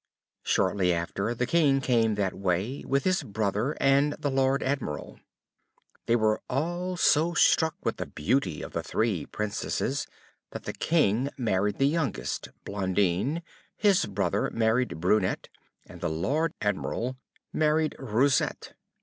Shortly 0.41 0.91
after, 0.95 1.35
the 1.35 1.45
King 1.45 1.79
came 1.79 2.15
that 2.15 2.33
way, 2.33 2.83
with 2.87 3.03
his 3.03 3.21
brother 3.21 3.77
and 3.79 4.13
the 4.17 4.31
Lord 4.31 4.63
Admiral. 4.63 5.19
They 6.07 6.15
were 6.15 6.41
all 6.49 6.97
so 6.97 7.35
struck 7.35 7.75
with 7.83 7.97
the 7.97 8.07
beauty 8.07 8.63
of 8.63 8.71
the 8.71 8.81
three 8.81 9.27
Princesses, 9.27 10.07
that 10.53 10.63
the 10.63 10.73
King 10.73 11.29
married 11.37 11.77
the 11.77 11.85
youngest, 11.87 12.47
Blondine, 12.65 13.43
his 13.77 14.07
brother 14.07 14.49
married 14.51 14.99
Brunette, 14.99 15.49
and 15.85 16.01
the 16.01 16.09
Lord 16.09 16.55
Admiral 16.61 17.15
married 17.53 17.95
Roussette. 17.99 18.73